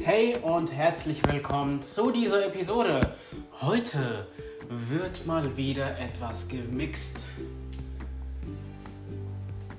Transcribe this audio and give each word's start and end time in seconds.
Hey 0.00 0.36
und 0.42 0.72
herzlich 0.72 1.20
willkommen 1.30 1.82
zu 1.82 2.10
dieser 2.10 2.46
Episode. 2.46 3.00
Heute 3.60 4.26
wird 4.68 5.26
mal 5.26 5.54
wieder 5.58 5.98
etwas 5.98 6.48
gemixt 6.48 7.26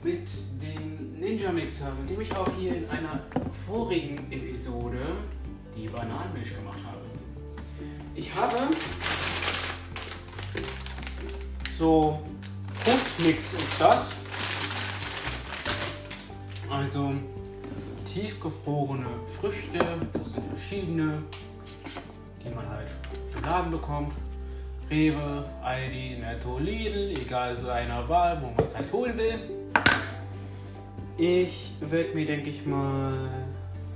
mit 0.04 0.30
dem 0.62 0.96
Ninja 1.20 1.52
Mixer, 1.52 1.91
mit 1.99 2.09
dem 2.11 2.21
ich 2.21 2.31
auch 2.36 2.49
hier 2.59 2.75
in 2.75 2.89
einer 2.89 3.20
vorigen 3.66 4.31
Episode 4.31 4.99
die 5.75 5.88
Bananenmilch 5.88 6.55
gemacht 6.55 6.77
habe. 6.85 7.02
Ich 8.13 8.34
habe 8.35 8.55
so 11.75 12.22
Fruchtmix 12.72 13.53
ist 13.53 13.81
das. 13.81 14.13
Also 16.70 17.13
tiefgefrorene 18.05 19.08
Früchte, 19.39 19.80
das 20.13 20.34
sind 20.34 20.45
verschiedene, 20.47 21.23
die 22.44 22.53
man 22.53 22.70
halt 22.70 22.89
im 23.36 23.44
Laden 23.44 23.72
bekommt. 23.72 24.13
Rewe, 24.89 25.44
Aldi, 25.63 26.17
Netto, 26.20 26.59
Lidl, 26.59 27.11
egal 27.20 27.55
seiner 27.55 28.08
Wahl, 28.08 28.39
wo 28.41 28.52
man 28.52 28.66
es 28.66 28.75
halt 28.75 28.91
holen 28.91 29.17
will. 29.17 29.56
Ich 31.20 31.71
werde 31.80 32.13
mir, 32.13 32.26
denke 32.27 32.52
ich 32.52 32.63
mal, 32.63 33.31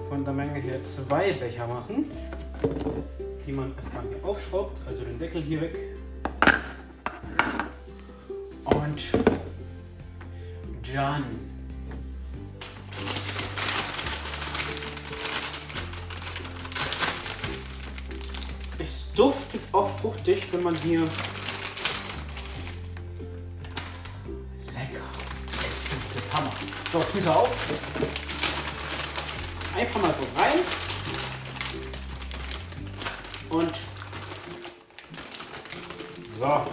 von 0.10 0.26
der 0.26 0.34
Menge 0.34 0.60
her 0.60 0.84
zwei 0.84 1.34
Becher 1.34 1.68
machen, 1.68 2.06
die 3.46 3.52
man 3.52 3.76
erstmal 3.76 4.04
hier 4.08 4.28
aufschraubt, 4.28 4.80
also 4.88 5.04
den 5.04 5.20
Deckel 5.20 5.44
hier 5.44 5.62
weg. 5.62 5.78
Und 8.66 8.98
dann 10.94 11.24
Es 18.80 19.14
duftet 19.14 19.62
auch 19.74 19.90
fruchtig, 20.00 20.52
wenn 20.52 20.64
man 20.64 20.74
hier. 20.76 21.04
So, 26.92 27.00
Tüte 27.00 27.34
auf. 27.34 27.50
Einfach 29.78 30.02
mal 30.02 30.14
so 30.14 30.42
rein. 30.42 30.60
Und. 33.50 33.72
So. 36.38 36.66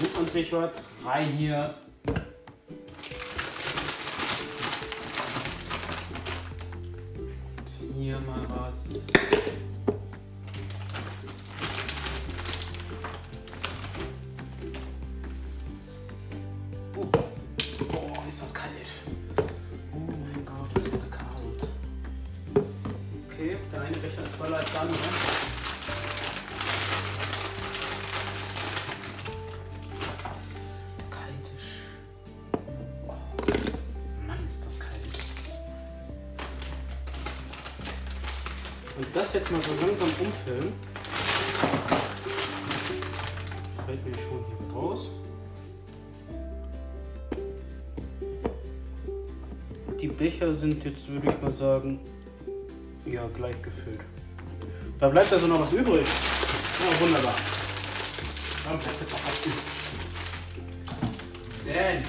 Nimmt 0.00 0.16
man 0.16 0.28
sich 0.28 0.52
was 0.52 0.70
rein 1.04 1.28
hier. 1.28 1.74
Hier 7.94 8.18
mal 8.18 8.46
was. 8.48 9.06
Ist 18.30 18.42
das 18.42 18.54
kalt. 18.54 18.70
Oh 19.92 19.98
mein 19.98 20.46
Gott, 20.46 20.86
ist 20.86 20.94
das 20.94 21.10
kalt. 21.10 21.66
Okay, 23.28 23.56
der 23.72 23.80
eine 23.80 23.96
Becher 23.96 24.22
ist 24.22 24.36
voller 24.36 24.58
als 24.58 24.70
der 24.70 24.82
andere. 24.82 24.98
Kaltisch. 31.10 31.70
Oh, 33.08 33.14
Mann, 34.28 34.46
ist 34.48 34.64
das 34.64 34.78
kalt. 34.78 35.08
Und 38.96 39.06
das 39.12 39.32
jetzt 39.32 39.50
mal 39.50 39.60
so 39.60 39.72
langsam 39.84 40.08
umfüllen. 40.24 40.72
Fällt 43.86 44.06
mir 44.06 44.14
schon 44.14 44.44
hier 44.46 44.72
raus. 44.72 45.19
Die 50.00 50.08
Becher 50.08 50.54
sind 50.54 50.82
jetzt, 50.82 51.06
würde 51.08 51.28
ich 51.28 51.42
mal 51.42 51.52
sagen, 51.52 52.00
ja, 53.04 53.22
gleich 53.36 53.60
gefüllt. 53.60 54.00
Da 54.98 55.08
bleibt 55.10 55.30
also 55.30 55.46
noch 55.46 55.60
was 55.60 55.72
übrig. 55.72 56.06
Ja, 56.06 57.00
wunderbar. 57.00 57.34
Dann 58.64 58.78
bleibt 58.78 59.00
jetzt 59.00 59.12
auch 59.12 59.18
was 59.26 59.44
übrig. 59.44 59.60
Denn 61.66 62.02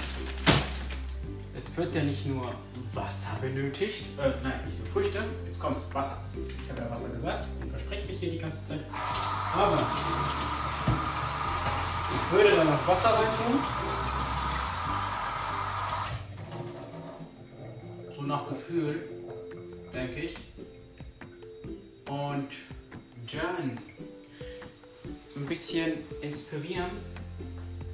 es 1.54 1.78
wird 1.78 1.94
ja 1.94 2.04
nicht 2.04 2.26
nur 2.28 2.54
Wasser 2.94 3.38
benötigt, 3.42 4.06
äh, 4.18 4.32
nein, 4.42 4.62
nicht 4.66 4.78
nur 4.80 4.88
Früchte, 4.88 5.24
jetzt 5.46 5.60
kommt's, 5.60 5.90
Wasser. 5.94 6.24
Ich 6.48 6.70
habe 6.70 6.82
ja 6.82 6.90
Wasser 6.90 7.10
gesagt 7.10 7.46
und 7.62 7.72
verspreche 7.72 8.08
mich 8.08 8.20
hier 8.20 8.32
die 8.32 8.40
ganze 8.40 8.64
Zeit. 8.64 8.86
Aber 9.54 9.80
ich 12.16 12.32
würde 12.32 12.56
da 12.56 12.64
noch 12.64 12.88
Wasser 12.88 13.10
reintun. 13.10 13.60
So 18.22 18.28
nach 18.28 18.48
Gefühl, 18.50 19.00
denke 19.92 20.20
ich. 20.20 20.36
Und 22.08 22.50
dann 23.32 23.80
ein 25.36 25.46
bisschen 25.48 25.94
inspirieren. 26.22 26.92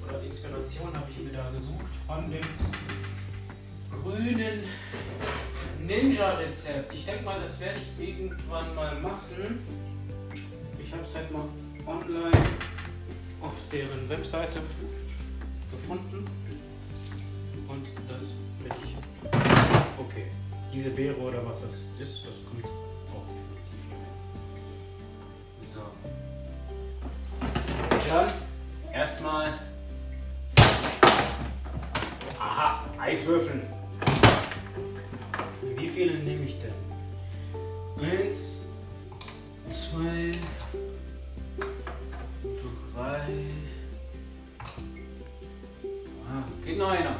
Oder 0.06 0.22
Inspiration 0.22 0.94
habe 0.94 1.06
ich 1.10 1.24
mir 1.24 1.32
da 1.32 1.50
gesucht 1.50 1.94
von 2.06 2.30
dem 2.30 2.44
grünen 4.02 4.64
Ninja-Rezept. 5.86 6.92
Ich 6.92 7.06
denke 7.06 7.24
mal, 7.24 7.40
das 7.40 7.58
werde 7.60 7.80
ich 7.80 8.08
irgendwann 8.08 8.74
mal 8.74 9.00
machen. 9.00 9.66
Ich 10.78 10.92
habe 10.92 11.04
es 11.04 11.14
halt 11.14 11.30
mal 11.32 11.48
online 11.86 12.36
auf 13.40 13.54
deren 13.72 14.06
Webseite 14.10 14.60
gefunden. 15.70 16.26
Und 17.66 17.86
das 18.08 18.34
werde 18.62 18.76
ich. 18.84 19.77
Okay, 20.00 20.26
diese 20.72 20.90
Beere 20.90 21.16
oder 21.16 21.44
was 21.44 21.60
das 21.60 21.72
ist, 21.98 22.24
das 22.24 22.34
kommt 22.48 22.64
auch 22.64 23.26
definitiv 23.26 23.80
hier 23.88 23.98
rein. 23.98 24.14
So. 25.74 25.80
Dann 28.08 28.30
erstmal. 28.92 29.58
Aha, 32.38 32.84
Eiswürfeln. 33.00 33.62
Wie 35.76 35.88
viele 35.88 36.18
nehme 36.18 36.44
ich 36.44 36.56
denn? 36.60 36.74
Eins, 38.00 38.66
zwei, 39.68 40.32
drei. 42.94 43.22
Ah, 46.24 46.44
geht 46.64 46.78
noch 46.78 46.90
einer. 46.90 47.16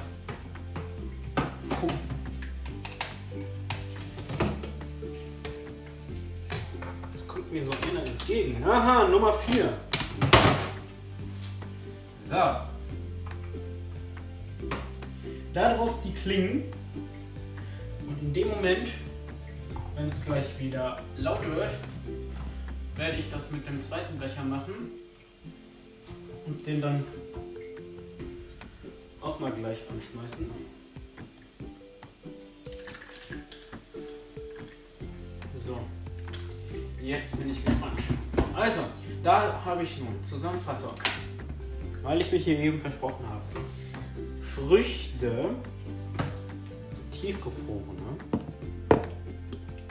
Entgegen. 8.38 8.64
Aha, 8.64 9.08
Nummer 9.08 9.32
vier. 9.32 9.72
So. 12.24 12.36
Darauf 15.54 15.94
die 16.02 16.12
Klingen. 16.12 16.64
Und 18.06 18.20
in 18.22 18.34
dem 18.34 18.48
Moment, 18.48 18.88
wenn 19.96 20.08
es 20.08 20.24
gleich 20.24 20.46
wieder 20.58 21.00
laut 21.16 21.42
wird, 21.42 21.70
werde 22.96 23.16
ich 23.16 23.30
das 23.30 23.50
mit 23.50 23.66
dem 23.66 23.80
zweiten 23.80 24.18
Becher 24.18 24.44
machen 24.44 24.74
und 26.46 26.66
den 26.66 26.80
dann 26.80 27.04
auch 29.20 29.38
mal 29.40 29.52
gleich 29.52 29.78
anschmeißen. 29.90 30.50
So, 35.66 35.78
jetzt 37.02 37.38
bin 37.38 37.50
ich 37.50 37.64
gespannt. 37.64 38.00
Also, 38.58 38.80
da 39.22 39.54
habe 39.64 39.84
ich 39.84 40.00
nun 40.00 40.24
Zusammenfassung, 40.24 40.94
weil 42.02 42.20
ich 42.20 42.32
mich 42.32 42.42
hier 42.42 42.58
eben 42.58 42.80
versprochen 42.80 43.24
habe. 43.28 43.40
Früchte, 44.52 45.50
tiefgefrorene. 47.12 48.16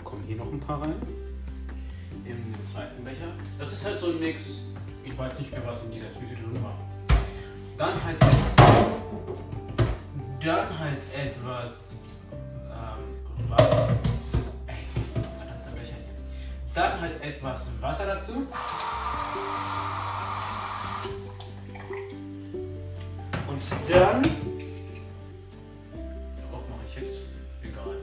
Kommen 0.03 0.23
hier 0.27 0.35
noch 0.35 0.51
ein 0.51 0.59
paar 0.59 0.81
rein. 0.81 0.95
Im 2.25 2.53
zweiten 2.73 3.05
Becher. 3.05 3.31
Das 3.57 3.71
ist 3.71 3.85
halt 3.85 4.01
so 4.01 4.07
ein 4.07 4.19
Mix. 4.19 4.63
Ich 5.05 5.17
weiß 5.17 5.39
nicht 5.39 5.49
mehr, 5.49 5.65
was 5.65 5.85
in 5.85 5.91
dieser 5.93 6.11
Tüte 6.11 6.33
drin 6.35 6.61
war. 6.61 6.77
Dann 7.77 8.03
halt, 8.03 8.17
dann 10.43 10.77
halt 10.77 10.99
etwas 11.15 12.01
ähm, 12.69 13.47
was 13.47 13.86
Dann 16.77 17.01
halt 17.01 17.19
etwas 17.23 17.71
Wasser 17.81 18.05
dazu. 18.05 18.33
Und 23.47 23.61
dann. 23.89 24.21
Auch 26.51 26.63
mache 26.69 26.85
ich 26.87 27.01
jetzt. 27.01 27.17
Egal. 27.63 27.97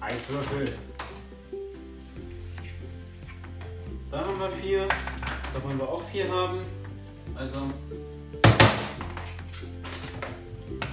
Eiswürfel. 0.00 0.74
Da 4.10 4.18
haben 4.18 4.40
wir 4.40 4.50
vier. 4.50 4.88
Da 4.88 5.62
wollen 5.62 5.78
wir 5.78 5.88
auch 5.88 6.02
vier 6.02 6.28
haben. 6.28 6.64
Also. 7.36 7.58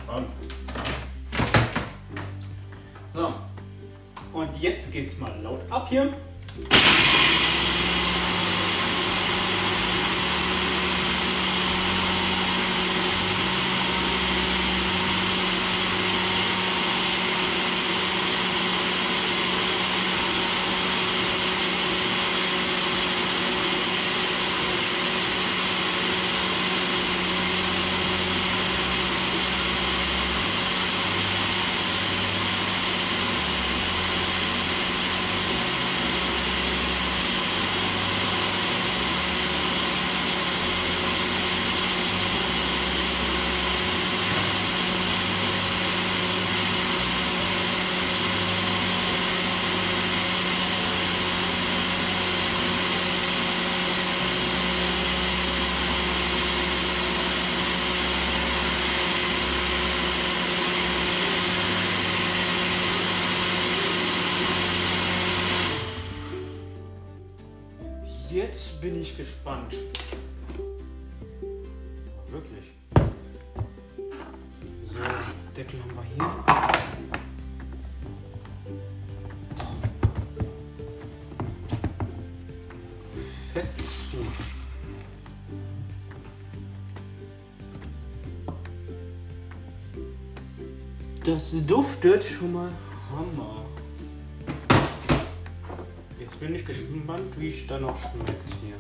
Komm. 0.06 0.26
So. 3.12 3.34
Und 4.36 4.50
jetzt 4.60 4.92
geht's 4.92 5.18
mal 5.18 5.32
laut 5.42 5.62
ab 5.70 5.88
hier. 5.90 6.12
Jetzt 68.48 68.80
bin 68.80 69.02
ich 69.02 69.18
gespannt. 69.18 69.74
Wirklich. 72.30 72.66
So, 74.84 75.00
Deckel 75.58 75.80
haben 75.82 75.96
wir 75.96 76.04
hier. 76.14 76.32
Fest 83.52 83.80
zu. 84.12 84.18
Das 91.24 91.66
duftet 91.66 92.24
schon 92.24 92.54
mal 92.54 92.72
Hammer. 93.10 93.65
Bin 96.46 96.54
ich 96.54 96.64
gespannt, 96.64 97.34
wie 97.38 97.50
es 97.50 97.66
dann 97.66 97.82
noch 97.82 98.00
schmeckt 98.00 98.54
hier. 98.62 98.76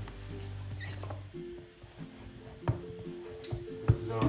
So. 3.89 4.19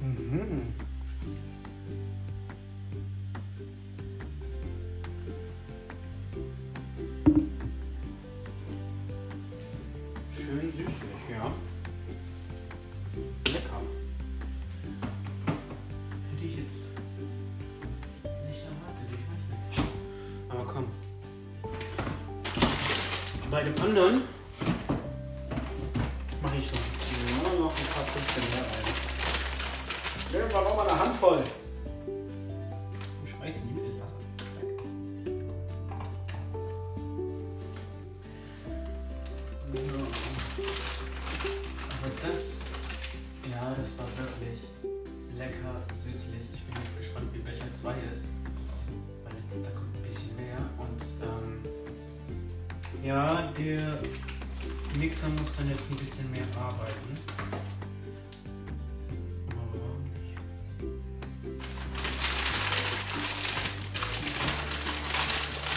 Mhm. 0.00 0.81
Dem 23.72 23.82
anderen 23.84 24.22
mache 26.42 26.56
ich 26.58 26.72
noch, 27.60 27.70
ein 27.70 27.86
paar 27.94 28.04
Stückchen 28.10 28.42
mehr 28.50 28.62
rein. 28.62 28.84
Nehmen 30.32 30.50
wir 30.50 30.60
noch 30.62 30.76
mal 30.76 30.88
eine 30.88 30.98
Handvoll. 30.98 31.42
Der 54.00 54.98
Mixer 54.98 55.28
muss 55.28 55.56
dann 55.56 55.68
jetzt 55.70 55.90
ein 55.90 55.96
bisschen 55.96 56.30
mehr 56.30 56.46
arbeiten. 56.56 57.18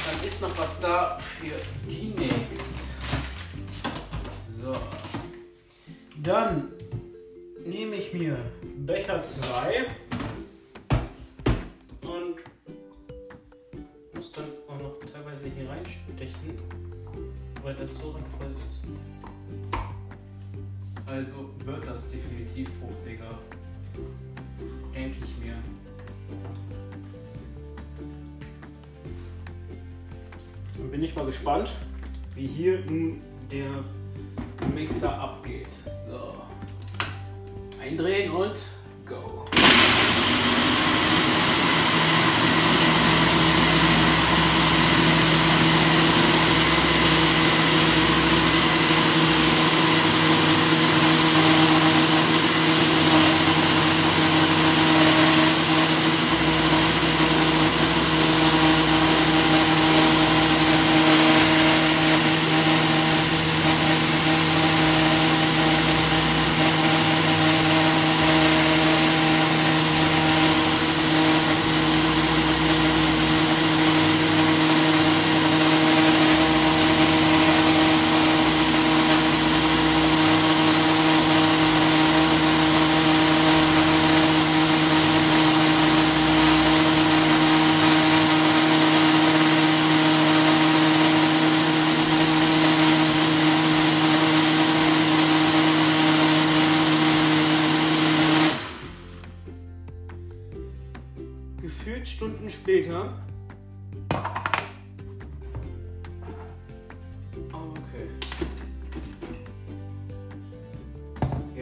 Dann 0.06 0.28
ist 0.28 0.42
noch 0.42 0.58
was 0.58 0.80
da 0.80 1.18
für 1.20 1.56
die 1.90 2.14
nächst. 2.18 2.78
So. 4.62 4.74
Dann 6.18 6.72
nehme 7.66 7.96
ich 7.96 8.14
mir 8.14 8.38
Becher 8.78 9.22
2 9.22 9.86
weil 17.66 17.74
das 17.74 17.98
so 17.98 18.14
dann 18.14 18.26
voll 18.28 18.56
ist. 18.64 18.84
Also 21.08 21.50
wird 21.66 21.88
das 21.88 22.12
definitiv 22.12 22.70
fruchtiger. 22.80 23.40
Denke 24.94 25.18
ich 25.26 25.44
mir. 25.44 25.56
Dann 30.78 30.92
bin 30.92 31.04
ich 31.04 31.16
mal 31.16 31.26
gespannt, 31.26 31.72
wie 32.36 32.46
hier 32.46 32.86
nun 32.86 33.22
der 33.52 33.84
Mixer 34.76 35.20
abgeht. 35.20 35.70
So. 36.08 36.36
Eindrehen 37.82 38.32
und 38.32 38.58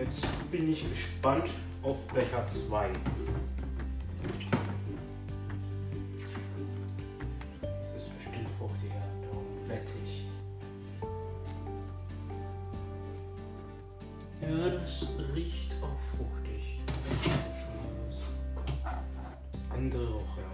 Jetzt 0.04 0.28
bin 0.52 0.70
ich 0.70 0.90
gespannt 0.90 1.50
auf 1.82 1.96
Becher 2.08 2.46
2. 2.46 2.90
Es 7.82 7.96
ist 7.96 8.18
bestimmt 8.18 8.50
fruchtiger 8.60 9.02
und 9.32 9.70
wettig. 9.70 10.26
Ja, 14.42 14.70
das 14.72 15.08
riecht 15.34 15.74
auch 15.82 16.02
fruchtig. 16.18 16.82
Das 19.54 19.62
andere 19.70 20.16
auch 20.16 20.38
ja. 20.38 20.50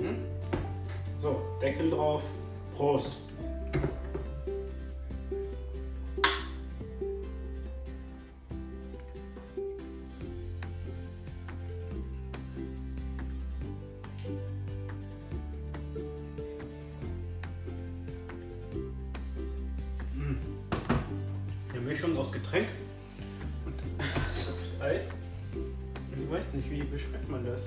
Mhm. 0.00 0.16
So, 1.16 1.46
Deckel 1.62 1.90
drauf. 1.90 2.24
Prost. 2.76 3.27
Weiß 26.38 26.52
nicht, 26.54 26.70
wie 26.70 26.82
beschreibt 26.82 27.28
man 27.28 27.44
das? 27.44 27.64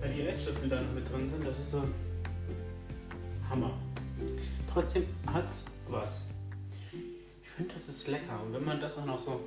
Weil 0.00 0.14
die 0.14 0.28
Eiswürfel 0.28 0.68
da 0.68 0.80
noch 0.80 0.92
mit 0.92 1.10
drin 1.10 1.28
sind, 1.28 1.44
das 1.44 1.58
ist 1.58 1.72
so 1.72 1.82
Hammer. 3.50 3.72
Trotzdem 4.72 5.04
hat's 5.26 5.66
was. 5.88 6.30
Ich 7.42 7.48
finde, 7.48 7.74
das 7.74 7.88
ist 7.88 8.06
lecker. 8.06 8.40
Und 8.44 8.54
wenn 8.54 8.64
man 8.64 8.80
das 8.80 8.98
auch 8.98 9.06
noch 9.06 9.18
so 9.18 9.40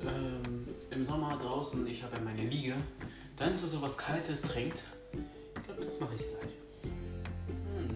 ähm, 0.00 0.66
im 0.90 1.04
Sommer 1.04 1.38
draußen, 1.42 1.86
ich 1.86 2.02
habe 2.02 2.16
ja 2.16 2.22
meine 2.22 2.48
Liege, 2.48 2.74
dann 3.36 3.54
so 3.56 3.82
was 3.82 3.98
Kaltes 3.98 4.40
trinkt, 4.40 4.82
ich 5.12 5.62
glaube, 5.64 5.84
das 5.84 6.00
mache 6.00 6.14
ich 6.14 6.20
gleich. 6.20 6.54
Hm. 7.76 7.94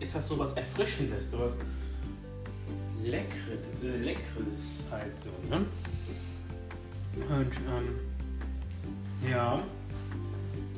Ist 0.00 0.14
das 0.14 0.26
so 0.26 0.36
was 0.38 0.54
Erfrischendes, 0.54 1.30
so 1.30 1.38
was 3.06 3.12
Leckres, 3.12 3.66
äh, 3.82 3.96
Leckeres 3.98 4.84
halt 4.90 5.20
so, 5.20 5.30
ne? 5.48 5.64
Und 7.14 7.52
ähm, 7.68 8.00
ja, 9.28 9.62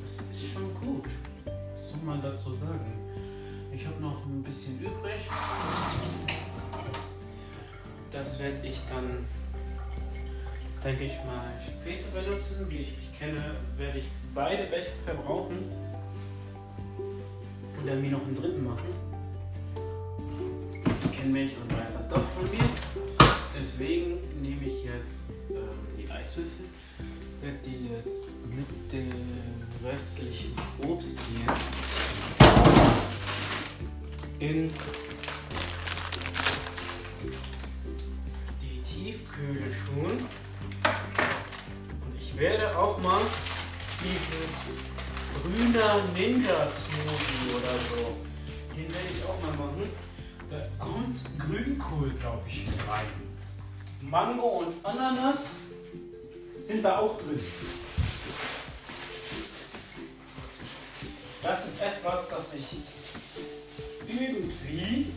das 0.02 0.36
ist 0.36 0.52
schon 0.52 0.74
gut. 0.74 1.04
Was 1.44 1.90
soll 1.90 2.00
man 2.04 2.22
dazu 2.22 2.54
sagen? 2.54 2.92
Ich 3.72 3.86
habe 3.86 4.00
noch 4.00 4.24
ein 4.26 4.42
bisschen 4.42 4.80
übrig. 4.80 5.20
Das 8.12 8.38
werde 8.38 8.66
ich 8.66 8.80
dann, 8.88 9.26
denke 10.82 11.04
ich 11.04 11.16
mal, 11.24 11.52
später 11.60 12.08
benutzen. 12.10 12.66
Wie 12.68 12.78
ich 12.78 12.96
mich 12.96 13.18
kenne, 13.18 13.56
werde 13.76 13.98
ich 13.98 14.06
beide 14.34 14.64
Becher 14.64 14.92
verbrauchen 15.04 15.58
und 17.78 17.86
dann 17.86 18.00
mir 18.00 18.10
noch 18.10 18.22
einen 18.22 18.36
dritten 18.36 18.64
machen. 18.64 18.88
Ich 21.04 21.18
kenne 21.18 21.32
mich 21.32 21.52
und 21.56 21.76
weiß 21.76 21.87
das 22.08 22.16
doch 22.16 22.28
von 22.34 22.50
mir. 22.50 22.68
Deswegen 23.58 24.18
nehme 24.40 24.64
ich 24.64 24.84
jetzt 24.84 25.30
ähm, 25.50 25.68
die 25.96 26.10
Eiswürfel, 26.10 26.66
werde 27.40 27.58
die 27.64 27.88
jetzt 27.88 28.26
mit 28.48 28.92
dem 28.92 29.12
restlichen 29.84 30.54
Obst 30.86 31.18
hier 31.30 31.54
in 34.38 34.70
die 38.62 38.82
Tiefkühle 38.82 39.70
tun. 39.86 40.12
Und 42.04 42.18
ich 42.18 42.38
werde 42.38 42.78
auch 42.78 43.02
mal 43.02 43.20
dieses 44.02 44.80
grüner 45.42 46.02
Ninja 46.16 46.68
Smoothie 46.68 47.56
oder 47.56 47.74
so, 47.90 48.16
den 48.74 48.88
werde 48.88 49.08
ich 49.10 49.24
auch 49.24 49.40
mal 49.42 49.66
machen. 49.66 50.08
Da 50.50 50.56
kommt 50.78 50.87
Grünkohl, 51.38 52.10
glaube 52.20 52.42
ich, 52.46 52.66
mit 52.66 52.78
rein. 52.88 53.06
Mango 54.00 54.60
und 54.60 54.84
Ananas 54.84 55.50
sind 56.60 56.84
da 56.84 56.98
auch 56.98 57.18
drin. 57.18 57.40
Das 61.42 61.68
ist 61.68 61.82
etwas, 61.82 62.28
das 62.28 62.54
ich 62.54 62.78
irgendwie, 64.06 65.12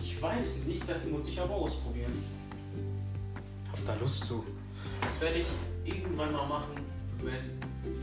ich 0.00 0.22
weiß 0.22 0.64
nicht, 0.66 0.88
das 0.88 1.06
muss 1.06 1.26
ich 1.28 1.40
aber 1.40 1.54
ausprobieren. 1.54 2.12
Hab 3.70 3.84
da 3.86 3.94
Lust 3.94 4.26
zu. 4.26 4.44
Das 5.00 5.20
werde 5.20 5.38
ich 5.38 5.46
irgendwann 5.84 6.32
mal 6.32 6.46
machen, 6.46 6.76
wenn 7.22 7.58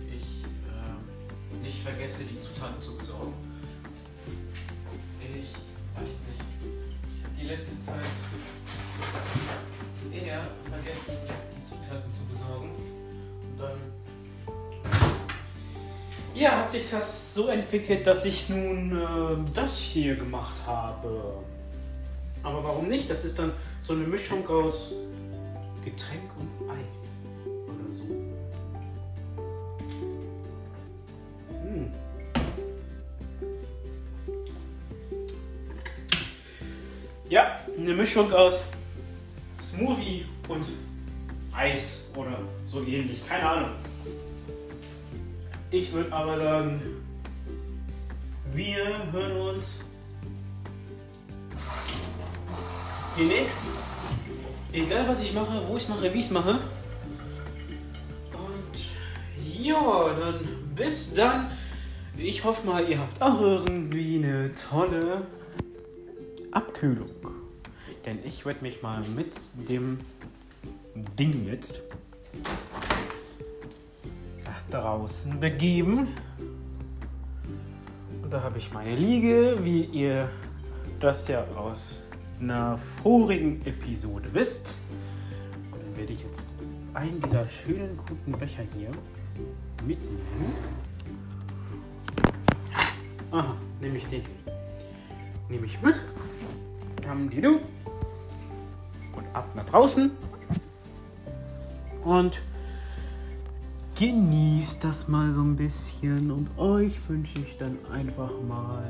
ich 0.08 0.44
äh, 0.44 1.64
nicht 1.64 1.82
vergesse, 1.82 2.24
die 2.24 2.38
Zutaten 2.38 2.82
zu 2.82 2.98
besorgen. 2.98 3.50
Letzte 7.62 7.80
Zeit 7.80 7.96
eher 10.12 10.41
vergessen, 10.68 11.13
die 11.56 11.63
Zutaten 11.63 12.12
zu 12.12 12.25
besorgen. 12.25 12.72
Und 12.72 13.60
dann 13.60 13.77
ja, 16.34 16.58
hat 16.58 16.72
sich 16.72 16.89
das 16.89 17.36
so 17.36 17.50
entwickelt, 17.50 18.08
dass 18.08 18.25
ich 18.25 18.50
nun 18.50 19.00
äh, 19.00 19.51
das 19.53 19.77
hier 19.77 20.15
gemacht 20.15 20.56
habe. 20.65 21.36
Aber 22.41 22.63
warum 22.63 22.88
nicht? 22.88 23.08
Das 23.08 23.25
ist 23.25 23.38
dann 23.38 23.51
so 23.84 23.94
eine 23.94 24.06
Mischung 24.06 24.48
aus 24.50 24.94
Getränk 25.86 26.32
und 26.39 26.50
Ja, 37.32 37.58
eine 37.78 37.94
Mischung 37.94 38.30
aus 38.34 38.66
Smoothie 39.62 40.26
und 40.50 40.66
Eis 41.54 42.10
oder 42.14 42.38
so 42.66 42.84
ähnlich. 42.84 43.26
Keine 43.26 43.50
Ahnung. 43.50 43.70
Ich 45.70 45.94
würde 45.94 46.12
aber 46.12 46.38
sagen, 46.38 46.82
wir 48.54 49.12
hören 49.14 49.56
uns 49.56 49.80
demnächst. 53.18 53.62
Egal 54.74 55.08
was 55.08 55.24
ich 55.24 55.32
mache, 55.32 55.66
wo 55.70 55.78
ich 55.78 55.88
mache, 55.88 56.14
wie 56.14 56.20
ich 56.20 56.26
es 56.26 56.32
mache. 56.32 56.60
Und 58.34 59.64
ja, 59.64 60.14
dann 60.20 60.42
bis 60.76 61.14
dann. 61.14 61.50
Ich 62.18 62.44
hoffe 62.44 62.68
mal, 62.68 62.90
ihr 62.90 63.00
habt 63.00 63.22
auch 63.22 63.40
irgendwie 63.40 64.18
eine 64.18 64.52
tolle 64.70 65.22
Abkühlung. 66.51 67.10
Denn 68.05 68.20
ich 68.25 68.46
werde 68.46 68.62
mich 68.62 68.81
mal 68.81 69.03
mit 69.15 69.38
dem 69.70 70.00
Ding 71.17 71.46
jetzt 71.48 71.81
nach 74.46 74.62
draußen 74.70 75.39
begeben. 75.39 76.08
Und 78.24 78.31
da 78.31 78.41
habe 78.41 78.58
ich 78.58 78.74
meine 78.74 78.96
Liege, 78.96 79.58
wie 79.62 79.86
ihr 79.86 80.29
das 81.00 81.27
ja 81.27 81.46
aus 81.55 82.01
einer 82.39 82.79
vorigen 83.03 83.65
Episode 83.65 84.29
wisst. 84.34 84.79
Und 85.72 85.84
dann 85.84 85.98
werde 85.98 86.13
ich 86.13 86.24
jetzt 86.24 86.50
einen 86.93 87.22
dieser 87.22 87.48
schönen 87.48 87.98
guten 87.98 88.31
Becher 88.31 88.63
hier 88.75 88.89
mitnehmen. 89.86 90.55
Aha, 93.31 93.55
nehme 93.79 93.98
ich 93.98 94.05
den. 94.08 94.24
Nehme 95.50 95.65
ich 95.65 95.81
mit. 95.81 96.01
Haben 97.08 97.29
die 97.29 97.41
du. 97.41 97.60
Und 99.15 99.25
ab 99.34 99.48
nach 99.55 99.65
draußen. 99.65 100.12
Und 102.03 102.41
genießt 104.00 104.84
das 104.84 105.08
mal 105.08 105.31
so 105.31 105.41
ein 105.41 105.55
bisschen. 105.55 106.31
Und 106.31 106.50
euch 106.58 106.98
wünsche 107.08 107.39
ich 107.39 107.58
dann 107.58 107.77
einfach 107.91 108.31
mal 108.48 108.84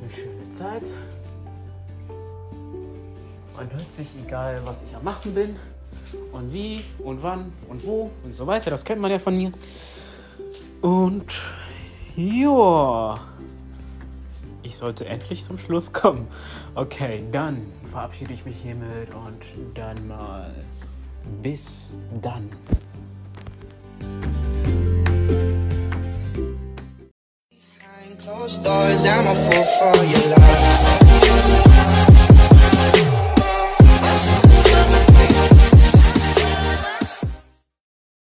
eine 0.00 0.10
schöne 0.10 0.50
Zeit. 0.50 0.88
Man 3.56 3.72
hört 3.72 3.90
sich, 3.90 4.08
egal 4.24 4.60
was 4.64 4.82
ich 4.82 4.94
am 4.94 5.04
Machen 5.04 5.34
bin 5.34 5.56
und 6.32 6.52
wie 6.52 6.82
und 6.98 7.22
wann 7.22 7.52
und 7.68 7.84
wo 7.84 8.10
und 8.24 8.34
so 8.34 8.46
weiter. 8.46 8.70
Das 8.70 8.84
kennt 8.84 9.00
man 9.00 9.10
ja 9.10 9.18
von 9.18 9.36
mir. 9.36 9.52
Und 10.80 11.32
ja, 12.16 13.18
ich 14.64 14.76
sollte 14.76 15.06
endlich 15.06 15.44
zum 15.44 15.58
Schluss 15.58 15.92
kommen. 15.92 16.26
Okay, 16.74 17.22
dann 17.30 17.66
verabschiede 17.90 18.32
ich 18.32 18.44
mich 18.44 18.56
hiermit 18.56 19.14
und 19.14 19.44
dann 19.74 20.08
mal 20.08 20.50
bis 21.42 22.00
dann. 22.22 22.50
Closed 28.24 28.64
doors, 28.64 29.04
I'm 29.04 29.26
a 29.26 29.34
fool 29.34 29.64
for 29.78 29.92
your 30.02 30.18
love. 30.30 30.44